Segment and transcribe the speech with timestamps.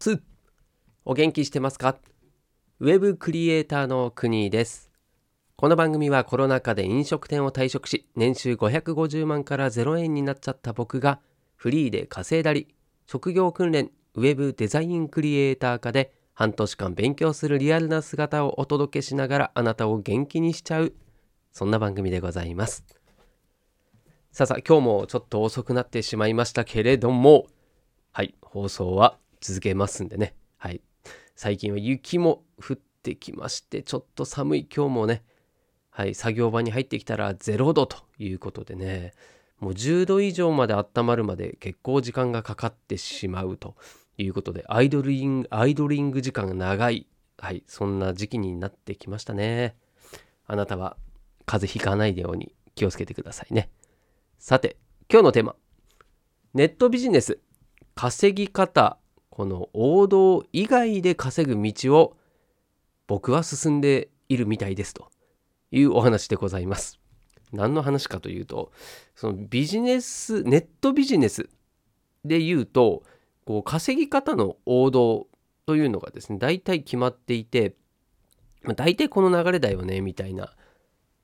[0.00, 0.20] 2
[1.04, 1.96] お元気してますか？
[2.78, 4.92] ウェブクリエイターの国です。
[5.56, 11.18] この番組はコロナ禍で飲食店を退職し年収550万から0円になっちゃった僕が
[11.56, 12.68] フリーで稼いだり
[13.08, 20.94] 職業訓練ウェブデザインクリエイター科で半年間勉強するリアルな姿をお届けしながらあなたを元気にしちゃう
[21.50, 22.84] そんな番組でございます。
[24.30, 27.48] さあさあ今日もちょっと遅くなってしまいましたけれども
[28.12, 30.34] はい放送は続けますんでね。
[30.56, 30.80] はい。
[31.38, 35.22] 最近は雪も降ってきましてちょっと寒い今日もね
[35.90, 39.12] はい作業場に入ってきたら0度ということでね
[39.60, 43.76] もう10度以上まで温まるまで結構時間がかかってしまうと
[44.16, 47.06] いうことでアイドリングアイドリング時間が長い
[47.38, 49.76] はいそんな時期になってきましたね。
[50.48, 50.96] あなたは
[51.46, 53.70] 風邪ひかないように気をつけてくださいね。
[54.40, 54.76] さて
[55.08, 55.54] 今日のテーマ。
[56.54, 57.38] ネットビジネス。
[57.94, 58.98] 稼ぎ方
[59.38, 62.16] この王道以外で稼ぐ道を
[63.06, 65.12] 僕は進んでいるみたいですと
[65.70, 66.98] いうお話でございます。
[67.52, 68.72] 何の話かというと
[69.14, 71.48] そのビジネスネットビジネス
[72.24, 73.04] で言うと
[73.44, 75.28] こう稼ぎ方の王道
[75.66, 77.76] というのがですね大体決まっていて
[78.74, 80.52] 大体この流れだよねみたいな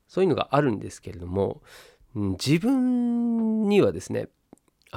[0.07, 1.61] そういうのがあるんですけれども
[2.15, 4.29] 自分にはですね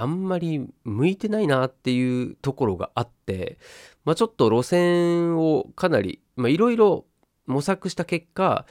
[0.01, 3.59] あんまり向いてないなっていうところがあって、
[4.05, 7.05] まあ、ちょっと路線をかなりいろいろ
[7.47, 8.67] 模索した結果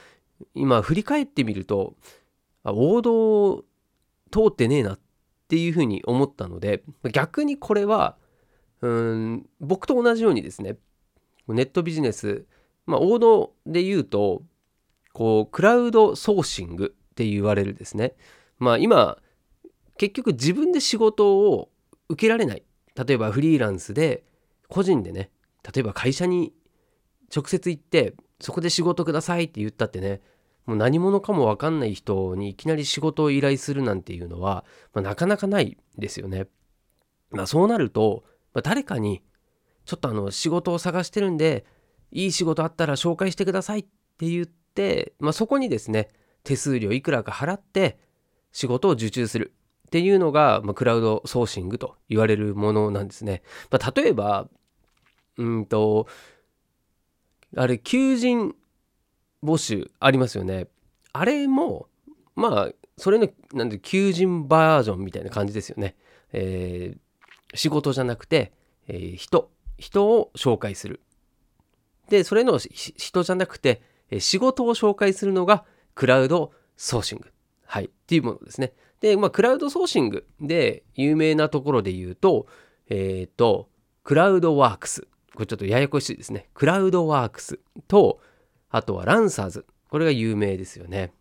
[0.54, 1.94] 今振り返ってみると
[2.64, 3.64] 王道
[4.30, 5.00] 通ってねえなっ
[5.48, 8.16] ていうふうに思ったので逆にこれは
[8.80, 10.76] うん僕と同じようにですね
[11.48, 12.46] ネットビジネス、
[12.86, 14.42] まあ、王道で言うと
[15.12, 18.14] こうクラウドソーシングって言われるですね。
[18.58, 19.18] まあ今
[19.98, 21.68] 結局自分で仕事を
[22.08, 22.62] 受けられない
[22.94, 24.24] 例えばフリーランスで
[24.68, 25.30] 個人でね
[25.62, 26.54] 例えば会社に
[27.34, 30.20] 直接行ってそこで仕事くださいって言ったってね
[30.66, 36.46] もう何者かも分かんない人にいきなり仕事を依頼するなんていうのは、まあ、なかなかないですよね。
[37.30, 39.22] まあ、そうなると、まあ、誰かに
[39.86, 41.64] ちょっとあの仕事を探してるんで
[42.10, 43.82] いい仕事あったら紹介してくださいっ
[44.18, 46.08] て言って、まあ、そこにですね
[46.44, 47.98] 手数料いくらか払って
[48.52, 49.54] 仕事を受注する
[49.88, 53.42] っていうのが、まあ、クラウドソーシングと言われるものなんですね。
[53.70, 54.48] まあ、例えば
[55.38, 56.06] うんと
[57.56, 58.54] あれ求人
[59.42, 60.68] 募集ありますよね。
[61.12, 61.88] あれも、
[62.36, 65.96] まあ、それの、なんで、求人バージョンみたいな感じですよね。
[66.32, 68.52] えー、仕事じゃなくて、
[68.88, 71.00] えー、人、人を紹介する。
[72.10, 73.82] で、それの人じゃなくて、
[74.18, 77.30] 仕事を紹介するのがクラウドソーシング。
[77.64, 77.86] はい。
[77.86, 78.72] っていうものですね。
[79.00, 82.46] で、まあ、クラウドソーシングで有名なところで言うと、
[82.88, 83.68] えっ、ー、と、
[84.02, 85.06] クラウドワークス。
[85.34, 86.48] これちょっとややこしいですね。
[86.54, 88.20] クラウドワークスと、
[88.70, 89.66] あとはランサーズ。
[89.90, 91.12] これが有名ですよね。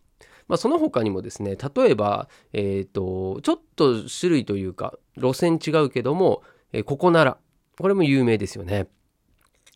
[0.48, 7.38] まあ、その他にもですね、例えば、えっ、ー、と、ちょっと種類というか、路線違うけども、えー、ココナラ。
[7.80, 8.88] これも有名ですよね。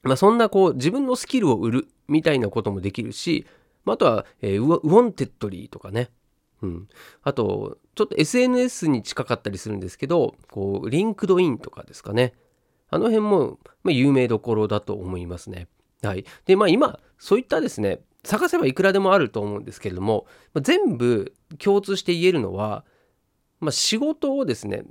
[0.02, 3.46] まあ、そんなこう、自分のスキルを売るみたいなこともできるし、
[3.86, 6.10] まあとは、えー、 Wantedly とかね。
[6.62, 6.88] うん。
[7.24, 12.34] あと、ちょっと SNS に近かったりするんですけど、こう、 LinkedIn とかですかね。
[12.90, 15.68] あの辺も、ま、有名どころだと思いますね。
[16.02, 16.26] はい。
[16.46, 22.86] で、まあ今、そういったですね、探せばいくらでもあると思うんですけれども、ま、全部共通して言えるのは、
[23.60, 24.84] まあ、仕事をですね、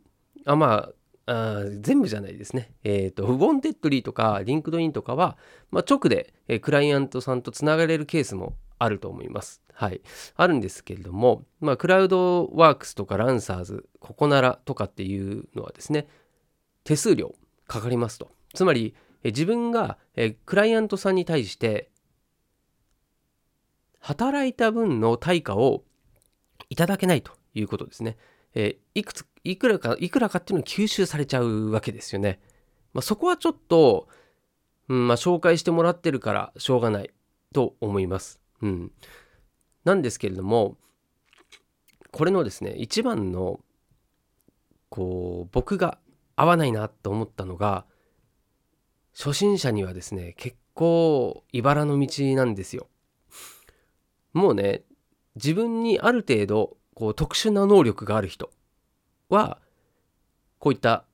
[0.47, 0.91] あま
[1.26, 2.72] あ、あ全部じゃないですね。
[2.82, 5.36] えっ、ー、と、 Wantedly とか、 LinkedIn とかは、
[5.70, 9.62] まあ、直で、え、クライアントさんとつながれるケースもあると思います。
[9.80, 10.02] はい。
[10.36, 16.06] あるんですけれども、まあ、クラウドワークスとかランサーズ、ココナラとかっていうのはですね、
[16.84, 17.34] 手数料
[17.66, 18.30] かかりますと。
[18.52, 19.96] つまり、自分が
[20.44, 21.88] クライアントさんに対して
[24.00, 25.82] 働いた分の対価を
[26.68, 28.18] いただけないということですね。
[28.54, 32.38] えいくついくらかいくらかっていうのが吸収されちゃうわけですよね。
[32.92, 34.09] まあ、そこはちょっと、
[34.88, 37.10] うんまあ、紹介してもらってるからしょうがない
[37.54, 38.41] と思います。
[38.62, 38.92] うん、
[39.91, 40.77] なんですけれども
[42.13, 43.59] これのですね一番の
[44.89, 45.98] こう僕が
[46.37, 47.84] 合わないなと思ったのが
[49.13, 52.87] 初心者にはですね結構茨の道なんですよ。
[54.33, 54.83] もうね
[55.34, 58.51] 自分にある程度こう特殊な能力がある人
[59.28, 59.59] は
[60.60, 61.04] こういった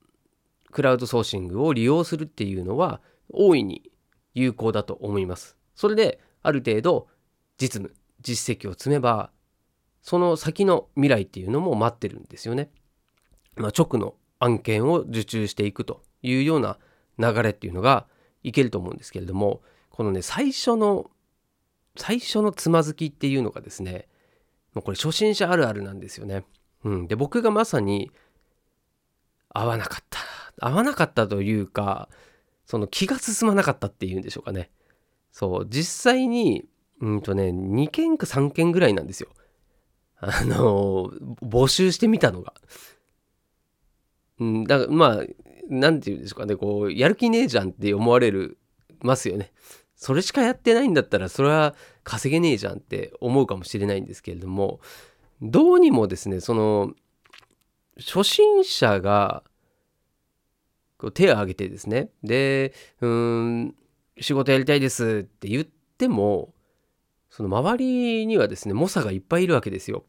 [0.71, 3.91] クラウドソーシングを利用するっていうのは大いに
[4.35, 5.57] 有効だと思います。
[5.73, 7.07] それである程度
[7.57, 9.31] 実務実績を積めば
[10.01, 12.69] その先の未来っていうのも待ってるんですよね。
[13.55, 16.77] まあ、直の案件を受注していくというような
[17.17, 18.05] 流れっていうのが
[18.43, 21.09] いけると思うんですけれどもこのね最初の
[21.95, 24.07] 最初のつまずきっていうのがですね
[24.73, 26.45] もうこれ初心者あるあるなんですよね。
[26.83, 28.11] うん、で僕がまさに
[29.49, 30.19] 合わなかった
[30.61, 32.09] 合わなかったというか
[32.65, 34.69] その気が進まなかったっていうんでしょうかね。
[35.31, 36.65] そう実際に
[37.01, 39.29] うんとね2件か3件ぐらいなんですよ。
[40.19, 41.11] あの
[41.43, 42.53] 募集してみたのが。
[44.39, 45.23] うん、だからまあ
[45.69, 48.57] 何て言うんですかねこうやる気ねえじゃんって思われる
[49.01, 49.51] ますよね。
[49.95, 54.79] それしかやってないんだったらそれは稼げねえじゃんって思うかもしれないんですけれども
[55.41, 56.93] どうにもですねその
[57.97, 59.43] 初心者が
[60.99, 63.75] こう手を挙げてですねでうん
[64.19, 65.67] 仕事やりたいですって言っ
[65.97, 66.53] ても
[67.37, 70.05] その周りにはですね猛者がいっぱいいるわけですよ。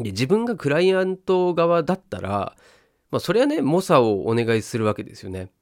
[0.00, 2.56] で自分がクライアント側だったら
[3.12, 5.52] まあそれはね猛者をお願いするわけですよね。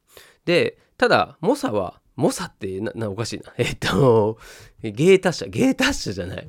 [0.46, 4.38] でただ猛者は猛者ってななおかしいな えっと
[4.80, 6.48] 芸達者芸達者じゃない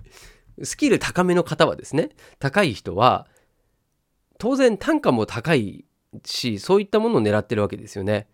[0.64, 2.08] スキル高めの方はですね
[2.40, 3.28] 高い人は
[4.38, 5.84] 当然単価も高い
[6.24, 8.30] しそういったものを狙ってるわけですよね。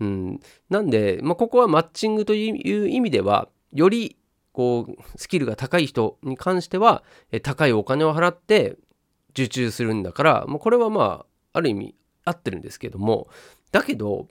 [0.00, 4.16] うん、なんで、まあ、ここはマッチングという意味ではより
[4.54, 7.02] こうスキルが高い人に関しては
[7.42, 8.76] 高いお金を払って
[9.30, 13.28] 受注するんだから、まあ、これはまあある意味合ってるんですけども
[13.72, 14.28] だけど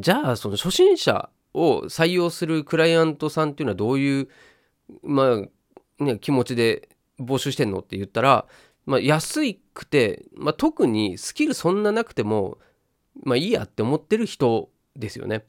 [0.00, 4.28] じゃあその初心者を採用するクライアントさんっていうのはどういう、
[5.02, 5.44] ま
[6.00, 6.88] あね、気持ちで
[7.20, 8.46] 募集してんのって言ったら、
[8.84, 12.58] まあ、安くて、まあ、特にスキルそんななくても
[13.22, 15.44] まあいいやって思ってる人ですよね。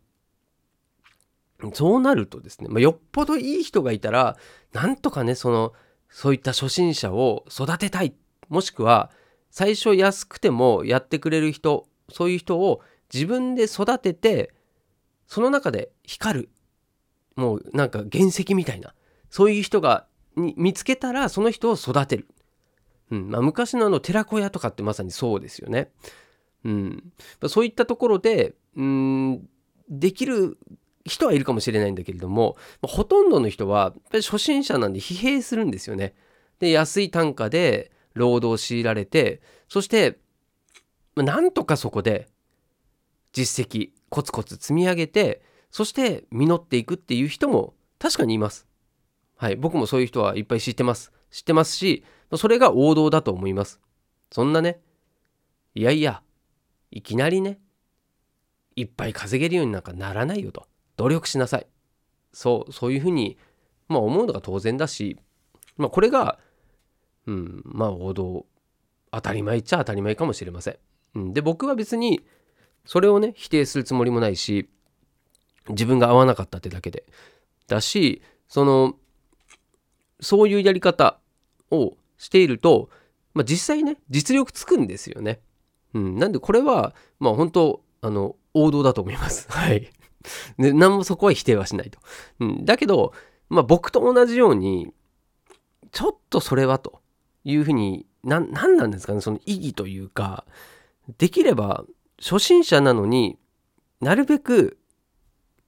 [1.73, 4.37] そうなるとですね、まあ、よっぽどいい人がいたら
[4.71, 5.73] なんとかねその
[6.09, 8.15] そういった初心者を育てたい。
[8.47, 9.11] もしくは
[9.51, 12.81] 最初安くてもやってくれる人そういう人を
[13.13, 14.53] 自分で育てて
[15.27, 16.49] その中で光る。
[17.35, 18.93] もうなんか原石みたいな。
[19.29, 22.27] そういう人が見つけたらその人を育てる、
[23.11, 25.91] うんまあ、昔のあの寺子屋とかってまさにそうですよね。
[26.63, 27.03] うん、
[27.47, 29.47] そういったところでうん
[29.89, 30.57] できる
[31.05, 36.13] 人はいるかもしれないんだけれどもほとんどの人はやっぱり初心者なんで疲弊するんですよね。
[36.59, 40.19] で安い単価で労働を強いられてそして
[41.15, 42.27] なんとかそこで
[43.31, 45.41] 実績コツコツ積み上げて
[45.71, 48.67] そして実っていくっていう人も確かにいます。
[49.35, 51.13] はい、僕もそういう人はいっぱい知ってます。
[51.31, 52.03] 知ってますし
[52.35, 53.79] それが王道だと思います。
[54.31, 54.79] そんなね
[55.75, 56.21] いやいや
[56.91, 57.59] いきなりね
[58.75, 60.67] いっぱい稼げるようになんかならないよと
[60.99, 61.67] 努力しなさい
[62.33, 63.37] そうそういうふうに、
[63.87, 65.17] まあ、思うのが当然だし、
[65.77, 66.37] まあ、これが、
[67.25, 68.45] うん、まあ王道
[69.11, 70.77] 当たり前っちゃ当たり前かもしれません。
[71.15, 72.21] うん、で僕は別に
[72.85, 74.69] それをね否定するつもりもないし
[75.69, 77.05] 自分が合わなかったってだけで
[77.67, 78.95] だしその
[80.19, 81.17] そういうやり方
[81.71, 82.89] をしていると、
[83.33, 85.39] まあ、実際ね実力つくんですよね。
[85.93, 89.47] うん、なんでこれは、まあ本当、あの、王道だと思います。
[89.49, 89.89] はい。
[90.57, 91.99] で、何もそこは否定はしないと。
[92.39, 93.13] うん、だけど、
[93.49, 94.93] まあ僕と同じように、
[95.91, 97.01] ちょっとそれはと
[97.43, 100.45] いうふうに、な、なんなんですかね、その意義というか、
[101.17, 101.85] できれば
[102.19, 103.39] 初心者なのに
[104.01, 104.77] なるべく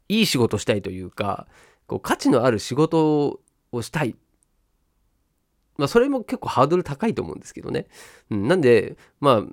[0.07, 1.48] いい仕事したいというか、
[1.88, 3.39] こう価値のある仕事
[3.72, 4.15] をしたい。
[5.77, 7.88] まあそれも結構ハードル高いと思うんですけどね。
[8.29, 9.43] うん、なんで、ま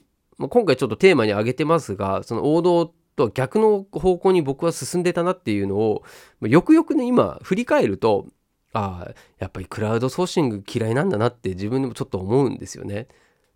[0.40, 6.04] あ、今回ちょっとテーマに挙げてますがその王道と逆の方向に僕は進んでたなっていうのを
[6.40, 8.26] よくよくね今振り返ると
[8.72, 13.08] ああやっぱりクラウドソーシング嫌いなんだなって自分でもちょっと思うんですよね。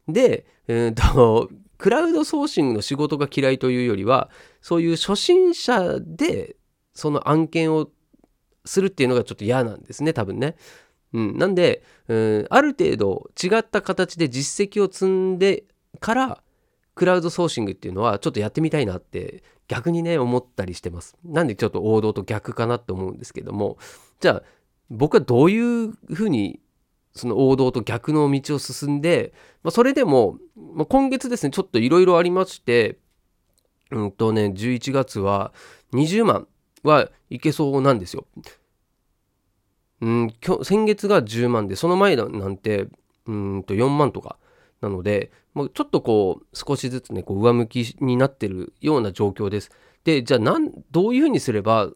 [0.09, 6.57] で、えーと、クラウドソーシングの仕事が嫌いというよりはそういう初心者で
[6.93, 7.89] その案件を
[8.65, 10.57] するっていうのがちょっと嫌なんですね多分ね。
[11.13, 15.65] うん、なんで、うん、ある程度違った形で実績を積んで
[16.01, 16.43] から
[16.95, 21.17] クラウドソーシングっていうのはちょっとやってみたいなって逆にね思ったりしてます。
[21.25, 23.79] なんでちょっと王道と逆かなって思うんですけども
[24.21, 24.43] じゃあ
[24.91, 26.61] 僕はどういうふうに
[27.15, 29.33] その王道と逆の道を進んで、
[29.63, 32.99] まあ、それでも、まあ、今月ですねちょっといろいろありまして
[33.91, 35.53] うんとね11月は
[35.93, 36.47] 20万
[36.83, 38.27] はいけそうなんですよ。
[40.01, 40.35] うん、
[40.65, 42.89] 先月が10万でその前なんて
[43.27, 44.37] うんと4万とか
[44.83, 49.71] なので、まあ、ちょっとこう少しずつねこう上向きになってるような状況です。
[50.05, 51.89] でじゃあなんどういうふうにすれば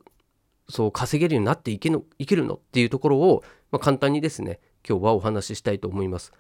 [0.69, 6.33] そう稼げるようになっていけのいけるのっていうところを、まあ、簡単にですね今日はお話ししたいと思います。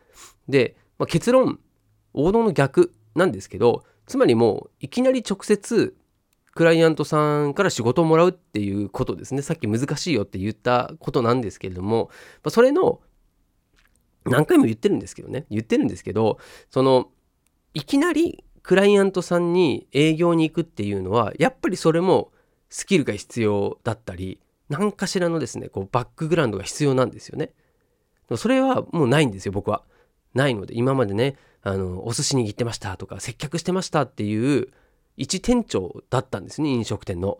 [0.48, 1.58] で、まあ、結論
[2.14, 5.96] 王道の逆なんですけどつまりもういきなり直接
[6.54, 12.10] クライアントさんから仕事をもらうっていうことですねさっき難しいよって言ったことなんですけれども
[12.42, 13.00] まそれの
[14.30, 16.38] 何回も言ってるんですけどね言ってるんですけど
[16.70, 17.10] その
[17.74, 22.32] いきなりクライアントさんに営業に行くっていうのはやっぱりそれも
[22.68, 27.52] スキルが必要だったり何かしらのですねこうバックグラウンドが必要なんですよね。
[28.34, 29.84] それはもうないんですよ僕は。
[30.34, 34.68] ないので今までねあのお寿司に行ってましたとか接客してましたっていう
[35.16, 37.38] 一店長だったんですね飲食店の。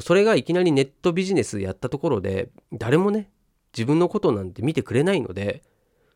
[0.00, 3.30] それがいきなりネットビジネスやったところで誰もね
[3.76, 5.62] 自分のことなんて見てくれないので、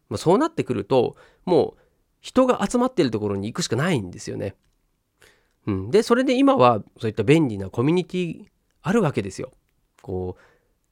[0.08, 1.80] まあ、そうなってくるともう
[2.20, 4.54] 人が集まってるところに行くしかないんですよね。
[5.66, 8.44] うん、でそれで今はそういった便利なコミュニティ
[8.82, 9.52] あるわけですよ。
[10.02, 10.36] こ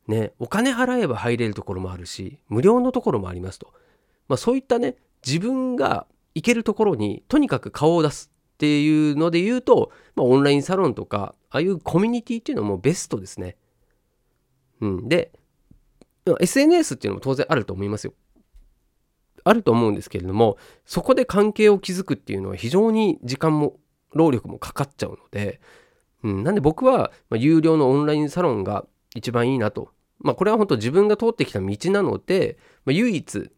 [0.09, 3.73] うねお金払えば入れるところもあるし無料のところもありますと。
[4.29, 13.57] まあ、そういったね自分が行けるところにとにかく顔を出すっていうので言うと、まあ、オンラインサロンとかああいうコミュニティっていうのもベストですね。
[14.81, 15.31] うん、で
[16.41, 18.15] SNS っていうのも当然あると思いますよ。
[19.43, 23.77] あると思うんですけれどもそこで関係を築くっていうのは非常に時間も
[24.15, 25.61] 労力もかかっちゃうので、
[26.23, 29.91] うん、なんで僕は、ま有料のオンラインサロンが一番いいなと。
[30.21, 33.51] まあこれは本当自分が通ってきた道なので、まあ、唯一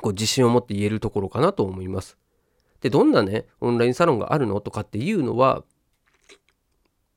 [0.00, 2.18] こう自信を持って言えるところかなと思います。
[2.80, 5.62] でどんなねオンラインサロンがあるのとかっていうのは、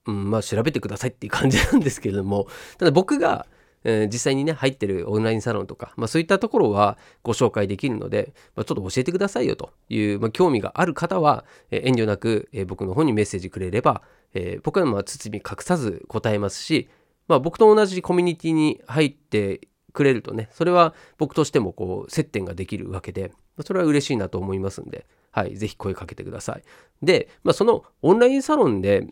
[0.05, 2.47] うん、まあ調べてくださいっていう感じなんですけれども
[2.77, 3.47] ただ僕が、
[3.83, 14.01] えー、実際にね入ってるオンラインサロンとか、まあ、そういったところはご紹介できるので、まあ、ちょっと教えてくださいよという、まあ、興味がある方は、えー、遠慮なく、えー、僕の方にメッセージくれれば、
[14.33, 16.89] え僕はまあ包み隠さず答えますし、
[17.27, 23.31] まあ、僕と同じコミュニティに入ってくれるとねそれは僕としてもこう接点ができるわけで
[23.65, 26.63] それは嬉しいなと思いますんで、はい、ぜひ声かけてください。
[27.01, 29.07] で、まあ、そのオンラインサロンで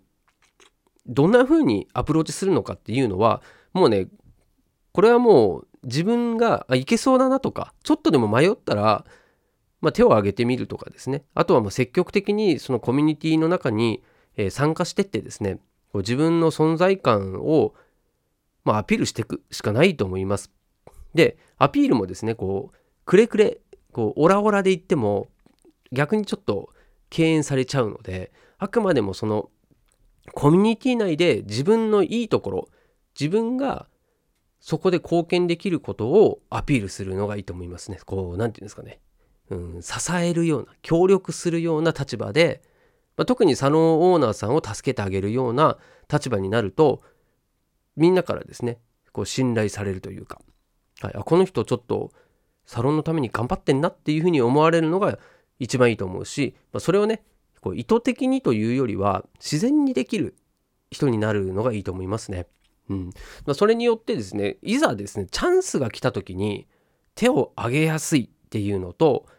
[1.05, 3.41] どんな風にアプローチするのかっていうのは
[3.73, 4.07] もうね
[4.91, 9.05] これはもう自分があいけそうだなとかちょっとでも迷ったら、
[9.81, 14.03] まあ、手を挙げてみるとかですねあとはもう積極的にそのコミュニティの中に、
[14.35, 15.59] えー、参加してってですね
[15.93, 17.73] 自分の存在感を、
[18.63, 20.51] まあ、アピールしていくしかないと思います。
[21.15, 23.59] でアピールもですねこうくれくれ
[23.91, 25.29] こうオラオラで言っても
[25.91, 26.69] 逆にちょっと
[27.09, 29.49] 敬遠されちゃうのであくまでもその
[30.33, 32.69] コミュニティ内で自分のいいところ
[33.19, 33.87] 自分が
[34.59, 37.99] そこで貢献できることをアピールするのがいいと思いますね。
[38.05, 38.99] こう何て言うんですかね、
[39.49, 42.61] うん、支えるような協力するような立場で、
[43.17, 45.77] まあ、特にサロンオーナーさんを助けてあげるような
[46.11, 47.01] 立場になると
[47.95, 48.79] みんなからですね
[49.11, 50.39] こう信頼されるというか
[51.01, 52.11] はい、あこの人ちょっと
[52.65, 55.17] サロンのために頑張ってんなっていうふうに思われるのが
[55.59, 57.23] 一番いいと思うし、まあ、それをね
[57.61, 60.35] こう意図的にというよりは自然にできる
[60.91, 62.47] 人になるのがいいと思いますね。
[62.89, 63.05] うん
[63.45, 66.67] まあ、それによってですねいざですねチャンスが来た時に
[67.15, 69.35] 手を挙げやすいっていうのとやっ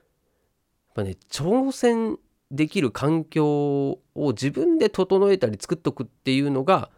[0.95, 2.19] ぱね挑戦
[2.51, 6.91] できる環境を自分で整えたり作っとくっていうのが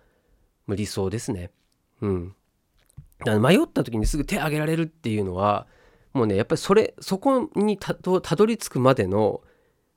[0.68, 1.50] 理想ですね。
[2.00, 2.34] うん。
[3.40, 5.66] 迷った時にすぐ手挙げられるっていうのは
[6.12, 9.42] もうねやっぱりそれそこにたどり着くまでの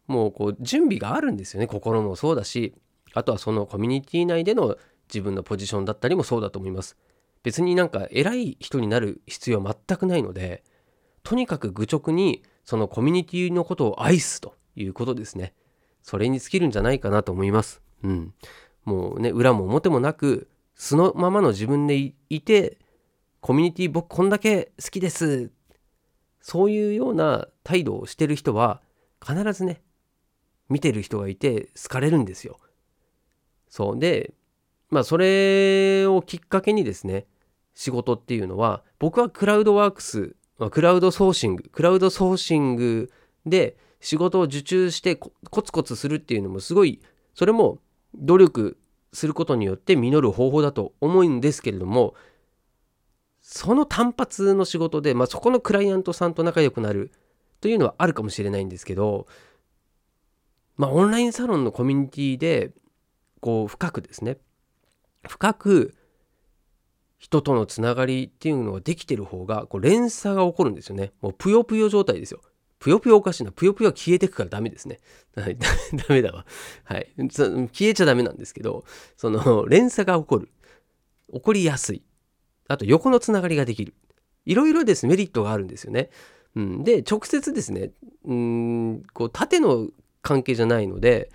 [0.08, 2.76] もうこう準備があるんですよね心もそうだし
[3.14, 6.98] あとはそのコミュニティ内での自分のポジションだったりもそうだと思います。
[7.44, 10.64] 別になんか偉い人になる必要は全くないので
[11.24, 15.54] とにかく愚直にそのコミュニティのことを愛すということですね。
[16.02, 17.82] それに尽きるんじゃないかなと思います。
[18.04, 18.34] うん。
[18.84, 22.78] もうね裏も表もなく素のままの自分でいて
[23.42, 25.52] コミュニティ僕こんだけ好きです。
[26.42, 28.82] そういうような態度をしてる人は
[29.26, 29.82] 必ずね
[30.70, 32.60] 見てる人がいて好かれるんですよ。
[33.70, 34.00] そう。
[34.00, 34.34] で
[34.96, 37.26] まあそれをきっかけにですね
[37.74, 40.38] 仕事っていうのは僕はクラウドワークス
[40.72, 43.12] クラウドソーシングクラウドソーシング
[43.46, 47.02] で仕事を受注してコツコツするっていうのもすごい
[47.34, 47.80] それも
[48.16, 48.78] 努力
[49.12, 52.16] することによって実る方法だと思うんですけれども
[53.42, 57.12] その単発の仕事で、まあ、そこのクライアントさんと仲良くなる
[57.60, 59.28] というのはあるかもしれないんですけど、
[60.78, 62.72] まあ、オンラインサロンのコミュニティで
[63.42, 64.38] こう深くですね
[65.28, 65.96] 深く
[67.18, 71.12] 人とのつながりっていうのができてる方がこう連鎖が起こるんですよね。
[71.22, 72.42] もうぷよぷよ状態ですよ。
[72.80, 73.52] ぷよぷよおかしいな。
[73.52, 75.00] ぷよぷよは消えてくからダメですね。
[75.36, 75.46] ダ
[76.10, 76.46] メだわ。
[76.84, 77.12] はい。
[77.18, 78.86] 消えちゃダメなんですけど
[79.18, 80.50] その 連鎖が起こる。
[81.34, 82.04] 起こりやすい。
[82.68, 83.94] あと横のつながりができる。
[84.46, 86.10] いろいろですメリットがあるんですよね。
[86.56, 87.92] うん、で直接ですね
[88.24, 89.90] うんこう縦の
[90.22, 91.30] 関係じゃないので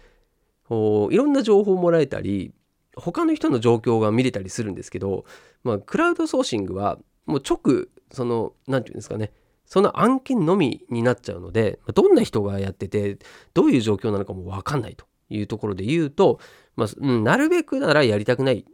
[0.68, 2.52] こういろんな情報をもらえたり
[2.96, 5.24] 他の人の状況が見れたりするんですけど、
[5.62, 9.32] まあ、クラウドソーシングはもう直その何て言うんですかね
[9.64, 13.18] その案件のみになっちゃうのでどんな人がやってて
[13.54, 16.40] どういう状況なのかも分かんないというところで言うと、
[16.74, 18.64] まあ、うん、なるべくならやりたくない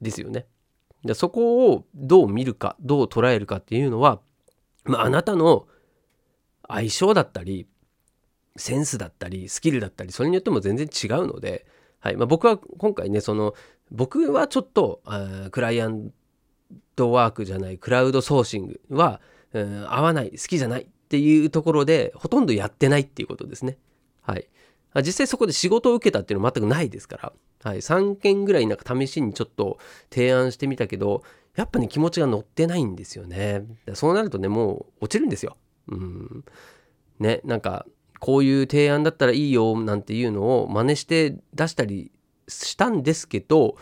[0.00, 0.46] ですよね。
[1.04, 4.20] でそこをどう見るかどう捉えるかっていうのは、
[4.84, 5.66] まあ、あなたの
[6.68, 7.66] 相性だったり
[8.56, 11.66] センスだったりスキルだったりそれによっても全然違うので、
[12.00, 13.54] はいまあ、僕は今回ねその
[13.90, 15.02] 僕はちょっと
[15.50, 16.12] クライアン
[16.96, 19.20] トワークじゃないクラウドソーシングは、
[19.52, 23.78] うん、合わない好きじゃないっていうところでほとんどやってないっていうことですね。
[24.22, 24.48] はい、
[24.96, 27.32] 実際そこで仕事を受けたっていうのは全くないですから、
[27.64, 29.78] はい、3件ぐらいなんか試しにちょっと
[30.10, 31.22] 提案してみたけど
[31.56, 33.64] やっぱね気持ちが乗ってないんですよね。
[33.94, 35.56] そうなるとねもう落ちるんですよ。
[35.88, 36.44] うん、
[37.18, 37.86] ねなんか
[38.20, 42.12] こういう提案だったらいいよなんていうのを真似して出したり
[42.48, 43.76] したんですけど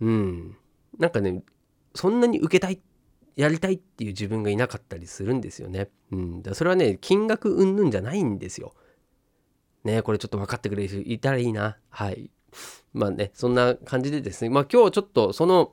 [0.00, 0.56] うん
[0.98, 1.42] なんかね
[1.94, 2.80] そんなに受けたい
[3.36, 5.88] やりたいっていう自分がいなかったりするんですよね。
[6.10, 8.74] うん、だそれはね金額云々じゃないんですよ。
[9.84, 11.78] ねこれちょっと分かってくれる人いたらいいな。
[11.88, 12.30] はい。
[12.92, 15.72] まあねそんな感じでですねまあ今日ちょっとその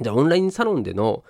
[0.00, 1.24] じゃあオンラインサロンでの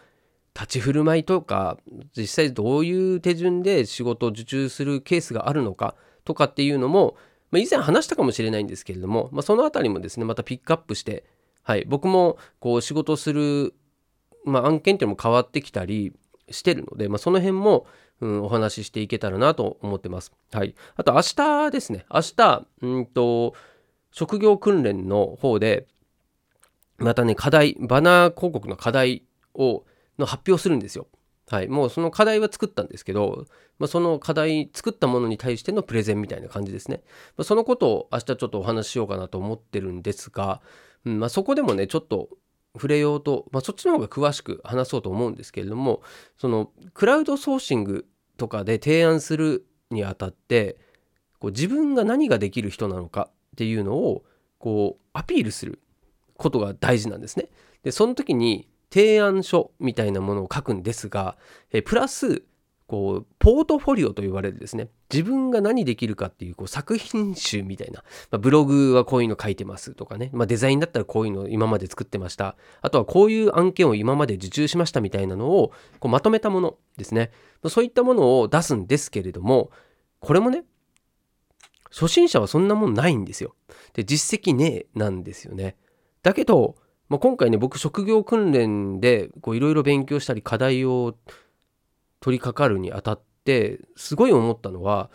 [0.59, 1.79] 立ち振る舞いとか
[2.17, 7.17] 実際どういう手順で仕事を受注するケースがあるのかとかっていうのも、
[7.53, 11.25] まあ、以前話したかもしれないんですけれども、まあ、その辺りもですねまたピックアップして、
[11.63, 13.73] はい、僕もこう仕事する、
[14.45, 16.13] まあ、案件っていうのも変わってきたり
[16.51, 17.87] してるので、まあ、その辺も、
[18.21, 20.33] うん、お話ししていけたらなと思ってます。
[20.51, 23.55] はい、あと明日ですね明日うんと
[24.11, 25.87] 職業訓練の方で
[26.97, 29.23] またね課題バナー広告の課題
[29.55, 29.85] を
[30.19, 31.07] の発表するんですよ。
[31.51, 33.47] はい、もうその課題は作ったんですけど、
[33.79, 37.03] まあ、その課題作ったものに対してのプレゼンみたいな感じですね。
[37.37, 40.61] まあ、そのことを明日ちょっとお話ししようかなと思ってるんですが、
[41.07, 42.29] うんまあ、そこでもねちょっと
[42.75, 46.03] 触れようと、まあ、そっちの方が詳しく話そうと思うんですけれども
[46.37, 50.77] そのクラウドソーシングとかで提案するにあたって
[51.39, 54.25] こう自分が何ができる人なのかっていうのを
[54.59, 55.81] こうアピールする
[56.37, 57.49] ことが大事なんですね。
[57.83, 61.37] でその時に提案書みたいなものを書くんですが、
[61.73, 62.43] えプラス
[62.89, 72.57] こうポートフォリオと言われるですね自分が何できるかっていうこう作品集みたいな、まあ、ブログはこういうの書いてますとかね、まあ、デザインだったらこういうのを今まで作ってました。
[72.81, 77.31] あとはこういう案件を今まで受注しましたみたいなのをこうまとめたものですね。
[77.67, 79.71] そういったものを出すんですけれども
[80.21, 80.65] これもね
[81.91, 83.55] 初心者はそんなもんないんですよ。
[83.93, 85.77] で実績ねえなんですよね。
[86.23, 86.77] だけど
[87.09, 91.15] まあ、今回ね僕職業訓練でいろいろ勉強したり課題を
[92.21, 95.11] 取り掛かるにあたってすごい思ったのは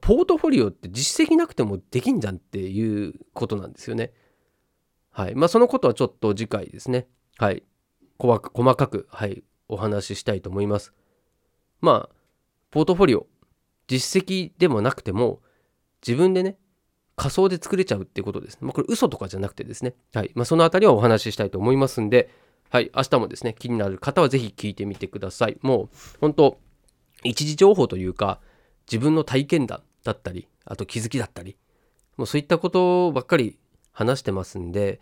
[0.00, 4.12] ポートフォリオって実績なくてもできんじゃんっていうことなんですよね。
[5.10, 5.34] はい。
[5.34, 7.06] まあそのことはちょっと次回ですね。
[7.38, 7.62] はい。
[8.18, 10.92] 細かく、はい、お話ししたいと思います。
[11.80, 12.14] まあ、
[12.70, 13.26] ポートフォリオ、
[13.88, 15.40] 実績でもなくても
[16.06, 16.56] 自分でね、
[17.16, 18.58] 仮想で作れちゃうっていうことです。
[18.60, 19.94] まあ、これ嘘とかじゃなくてですね。
[20.14, 20.30] はい。
[20.34, 22.30] まあ、そのあたりはお話ししたいと思いますんで、
[22.70, 22.90] はい。
[22.94, 25.56] 明日もですね、気になる方はぜひ聞いてみてください。
[25.62, 25.88] もう、
[26.20, 26.58] 本当
[27.24, 28.40] 一時情報というか、
[28.86, 31.56] 自分の体験談だったり、あと気づきだったり、
[32.16, 33.58] もうそういったことばっかり
[33.92, 35.00] 話してますんで、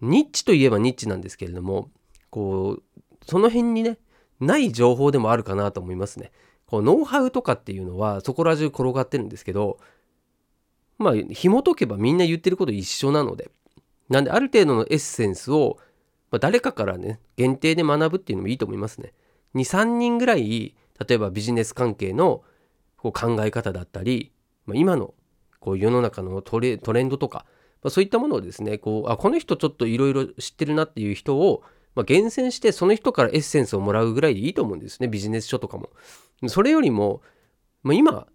[0.00, 1.90] ニッチといえばニッチなんですけれども、
[2.30, 2.82] こう、
[3.24, 3.98] その辺にね、
[4.40, 6.32] ない情報でもあるかなと思いますね。
[6.66, 9.78] こうノウハウとかっていうのはそこら中転がってるんですけど、
[10.98, 13.50] まあ紐解けばみんな言ってること一緒なので。
[14.12, 15.78] なんである程度のエッセンスを、
[16.30, 19.14] まあ、誰かからね限定で学ぶっていうのもいいと思いますね。
[19.54, 20.74] 23人ぐらい
[21.08, 22.42] 例えばビジネス関係の
[22.96, 24.32] こう考え方だったり、
[24.66, 25.14] まあ、今の
[25.60, 27.46] こう世の中のトレトレンドとか、
[27.82, 31.62] まあ、そういったものをですねこうあこの人ちょっといろいろ知ってるなっていう人を、
[31.94, 35.08] まあ、厳選してその人からエッセンスをもらうぐらいでいいと思うんですね。
[35.08, 35.90] ビジネス書とかも。
[36.48, 37.22] それよりも、
[37.82, 38.26] まあ、今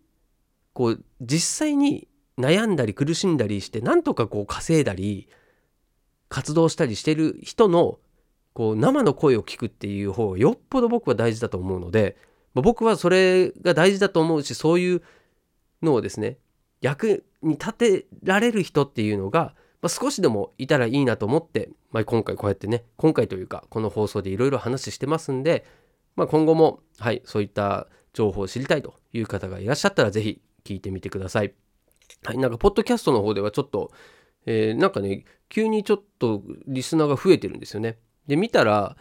[0.73, 2.07] こう実際に
[2.39, 5.27] 悩んだり苦しんだりしてなんとかこう稼いだり
[6.29, 7.99] 活動したりしてる人の
[8.53, 12.17] こう生の声を聞くっていう方がよっぽど僕は大事だと思うので、
[12.55, 15.03] 僕はそれが大事だと思うしそういう
[15.83, 16.37] のをですね
[16.81, 19.53] 役に立てられる人っていうのが、
[19.87, 25.65] 少しでもいたらいいなと思って、まあ、今回こうやってね今回というかこの放送でいろいろ話してますんで、
[26.15, 31.53] まあ、今後もはいそういった情報を知りたいという方がいらっしゃったら是非聞いてみてください。
[32.23, 33.91] はい、なんか、ポッドキャストの方ではちょっと、
[34.45, 37.97] えー、なんかね、急にちょっとリスナーが増えてるんですよね。
[38.27, 38.97] で、見たら、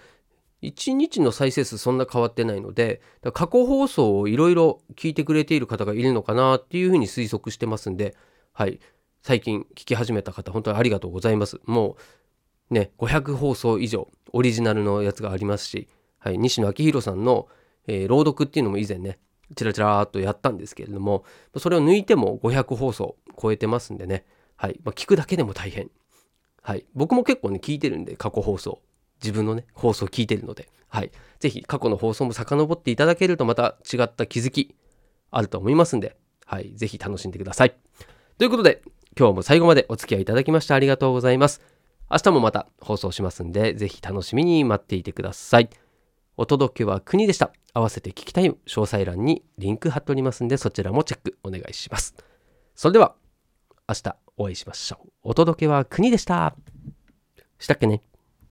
[0.63, 3.01] 1日の再生数そんな変わってないので、
[3.35, 8.17] 過去放送をいろいろ聞いてくれている方がいるのかなっていうふうに推測してますんで、
[8.53, 8.81] はい。
[9.27, 11.97] 最近聞き始めた方本当にありがとうございますも
[12.71, 15.89] うね500放送以上オリジナルのやつがありますし、
[16.21, 17.49] はい、西野昭弘さんの、
[17.89, 19.19] えー、朗読っていうのも以前ね
[19.55, 21.25] チラチラーっとやったんですけれども
[21.57, 24.25] それを抜いても500放送超えてますんでね、
[24.57, 24.81] はい。
[24.83, 25.91] まあ、聞くだけでも大変、
[26.63, 28.81] はい、僕も結構ね聞いてるんで過去放送。
[29.23, 34.75] 自分のね放送聞いてるので、はい、ぜひ過去の放送も遡っていただけるとまた違った気づき
[35.31, 37.75] あると思いますんで、はい、ぜひ楽しんでください。
[38.39, 38.83] ということで
[39.19, 41.63] 今日も最後までお付き合いいただきましてありがとうございます。
[42.11, 45.71] 明日もまた放送しますんで、ぜひ楽しみに待っていてください。
[46.39, 47.53] お届けは国でした。
[47.73, 52.15] 合わせて聞きたい詳細欄にリンク貼っておりますんで、そちらもチェックお願いします。
[52.75, 53.15] それでは、
[53.89, 55.09] 明日お会いしましょう。
[55.23, 56.55] お届けは国でした。
[57.59, 58.03] したっけね